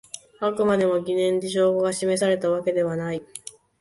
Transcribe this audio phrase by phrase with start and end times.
[0.39, 3.21] あくまでも疑念で証拠が示されたわけではない